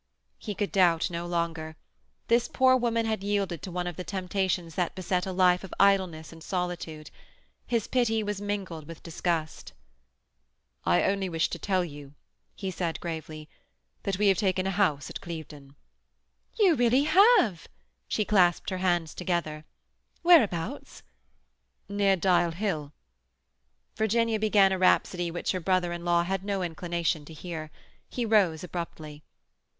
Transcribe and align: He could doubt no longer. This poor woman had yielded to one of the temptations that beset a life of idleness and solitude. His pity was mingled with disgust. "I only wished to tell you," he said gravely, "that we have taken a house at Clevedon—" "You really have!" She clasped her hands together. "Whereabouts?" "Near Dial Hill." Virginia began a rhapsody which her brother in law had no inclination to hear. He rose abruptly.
He 0.39 0.55
could 0.55 0.71
doubt 0.71 1.11
no 1.11 1.27
longer. 1.27 1.75
This 2.27 2.47
poor 2.47 2.75
woman 2.75 3.05
had 3.05 3.23
yielded 3.23 3.61
to 3.61 3.69
one 3.69 3.85
of 3.85 3.97
the 3.97 4.03
temptations 4.03 4.73
that 4.73 4.95
beset 4.95 5.27
a 5.27 5.31
life 5.31 5.63
of 5.63 5.75
idleness 5.79 6.33
and 6.33 6.41
solitude. 6.43 7.11
His 7.67 7.85
pity 7.87 8.23
was 8.23 8.41
mingled 8.41 8.87
with 8.87 9.03
disgust. 9.03 9.73
"I 10.85 11.03
only 11.03 11.29
wished 11.29 11.51
to 11.51 11.59
tell 11.59 11.85
you," 11.85 12.15
he 12.55 12.71
said 12.71 12.99
gravely, 12.99 13.47
"that 14.01 14.17
we 14.17 14.27
have 14.29 14.39
taken 14.39 14.65
a 14.65 14.71
house 14.71 15.07
at 15.11 15.21
Clevedon—" 15.21 15.75
"You 16.57 16.73
really 16.73 17.03
have!" 17.03 17.67
She 18.07 18.25
clasped 18.25 18.71
her 18.71 18.79
hands 18.79 19.13
together. 19.13 19.65
"Whereabouts?" 20.23 21.03
"Near 21.87 22.15
Dial 22.15 22.49
Hill." 22.53 22.91
Virginia 23.95 24.39
began 24.39 24.71
a 24.71 24.79
rhapsody 24.79 25.29
which 25.29 25.51
her 25.51 25.59
brother 25.59 25.93
in 25.93 26.03
law 26.03 26.23
had 26.23 26.43
no 26.43 26.63
inclination 26.63 27.23
to 27.25 27.33
hear. 27.33 27.69
He 28.09 28.25
rose 28.25 28.63
abruptly. 28.63 29.21